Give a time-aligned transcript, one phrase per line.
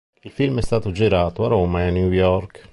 [0.23, 2.67] Il film è stato girato a Roma e a New York.